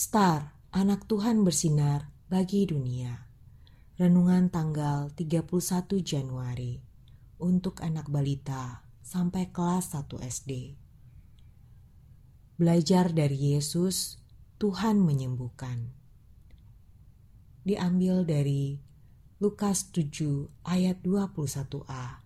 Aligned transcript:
Star, 0.00 0.56
anak 0.72 1.04
Tuhan 1.12 1.44
bersinar 1.44 2.08
bagi 2.32 2.64
dunia. 2.64 3.28
Renungan 4.00 4.48
tanggal 4.48 5.12
31 5.12 5.44
Januari 6.00 6.80
untuk 7.36 7.84
anak 7.84 8.08
balita 8.08 8.80
sampai 9.04 9.52
kelas 9.52 9.92
1 9.92 10.24
SD. 10.24 10.72
Belajar 12.56 13.12
dari 13.12 13.52
Yesus, 13.52 14.16
Tuhan 14.56 15.04
menyembuhkan. 15.04 15.92
Diambil 17.68 18.24
dari 18.24 18.80
Lukas 19.36 19.92
7 19.92 20.48
ayat 20.64 21.04
21a. 21.04 22.24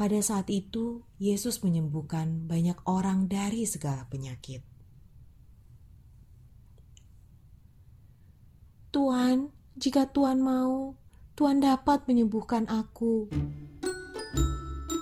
Pada 0.00 0.20
saat 0.24 0.48
itu, 0.48 1.04
Yesus 1.20 1.60
menyembuhkan 1.60 2.48
banyak 2.48 2.80
orang 2.88 3.28
dari 3.28 3.68
segala 3.68 4.08
penyakit. 4.08 4.69
Tuhan, 9.00 9.48
jika 9.80 10.12
Tuhan 10.12 10.44
mau, 10.44 10.92
Tuhan 11.32 11.64
dapat 11.64 12.04
menyembuhkan 12.04 12.68
aku. 12.68 13.32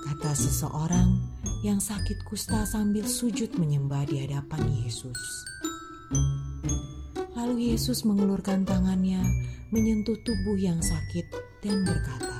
Kata 0.06 0.38
seseorang 0.38 1.18
yang 1.66 1.82
sakit 1.82 2.22
kusta 2.22 2.62
sambil 2.62 3.02
sujud 3.10 3.58
menyembah 3.58 4.06
di 4.06 4.22
hadapan 4.22 4.70
Yesus. 4.86 5.18
Lalu 7.34 7.74
Yesus 7.74 8.06
mengulurkan 8.06 8.62
tangannya, 8.62 9.18
menyentuh 9.74 10.14
tubuh 10.22 10.54
yang 10.54 10.78
sakit, 10.78 11.26
dan 11.66 11.82
berkata, 11.82 12.38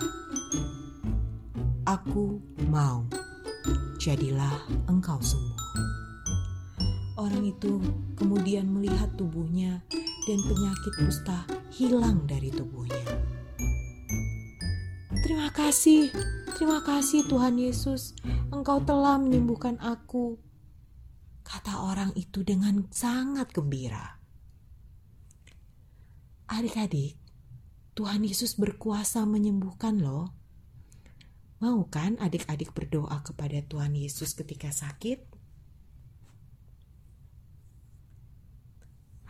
Aku 1.90 2.38
mau, 2.70 3.02
jadilah 3.98 4.62
engkau 4.86 5.18
sembuh. 5.18 5.62
Orang 7.18 7.42
itu 7.42 7.83
kemudian 8.14 8.70
melihat 8.70 9.11
tubuhnya 9.18 9.83
dan 10.28 10.44
penyakit 10.44 10.92
kusta 11.00 11.48
hilang 11.72 12.28
dari 12.28 12.52
tubuhnya. 12.52 13.16
Terima 15.24 15.48
kasih, 15.56 16.12
terima 16.52 16.84
kasih 16.84 17.24
Tuhan 17.24 17.56
Yesus, 17.56 18.12
Engkau 18.52 18.84
telah 18.84 19.16
menyembuhkan 19.16 19.80
aku. 19.80 20.36
Kata 21.40 21.80
orang 21.80 22.12
itu 22.12 22.44
dengan 22.44 22.84
sangat 22.92 23.56
gembira. 23.56 24.20
Adik-adik, 26.44 27.16
Tuhan 27.96 28.20
Yesus 28.20 28.60
berkuasa 28.60 29.24
menyembuhkan 29.24 29.96
loh. 29.96 30.28
Mau 31.64 31.88
kan 31.88 32.20
adik-adik 32.20 32.76
berdoa 32.76 33.24
kepada 33.24 33.64
Tuhan 33.64 33.96
Yesus 33.96 34.36
ketika 34.36 34.68
sakit? 34.68 35.24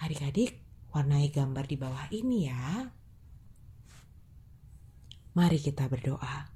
Adik-adik, 0.02 0.67
warnai 0.98 1.30
gambar 1.30 1.62
di 1.62 1.76
bawah 1.78 2.10
ini 2.10 2.50
ya. 2.50 2.90
Mari 5.38 5.62
kita 5.62 5.86
berdoa. 5.86 6.50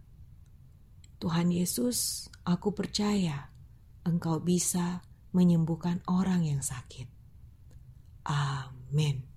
Tuhan 1.23 1.55
Yesus, 1.55 2.27
aku 2.43 2.75
percaya 2.75 3.55
Engkau 4.03 4.43
bisa 4.43 5.07
menyembuhkan 5.31 6.03
orang 6.11 6.43
yang 6.43 6.59
sakit. 6.59 7.07
Amin. 8.27 9.32